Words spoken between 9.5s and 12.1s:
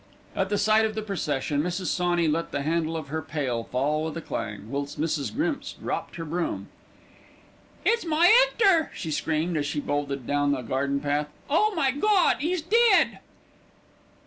as she bolted down the garden path. "Oh, my